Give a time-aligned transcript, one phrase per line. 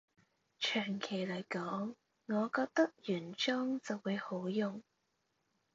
[0.59, 1.93] 長期來講，
[2.25, 4.81] 我覺得原裝就會好用